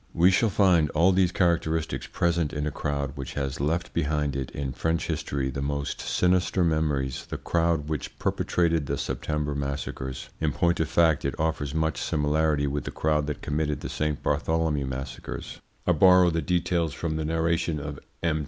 [0.15, 4.49] We shall find all these characteristics present in a crowd which has left behind it
[4.49, 10.29] in French history the most sinister memories the crowd which perpetrated the September massacres.
[10.39, 14.23] In point of fact it offers much similarity with the crowd that committed the Saint
[14.23, 15.61] Bartholomew massacres.
[15.85, 18.39] I borrow the details from the narration of M.